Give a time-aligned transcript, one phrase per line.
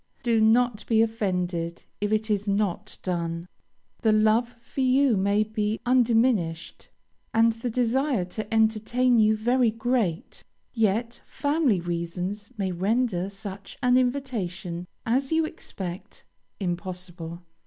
[0.23, 3.47] Do not be offended if it is not done.
[4.01, 6.89] The love for you may be undiminished,
[7.35, 10.43] and the desire to entertain you very great,
[10.73, 16.25] yet family reasons may render such an invitation as you expect,
[16.59, 17.43] impossible.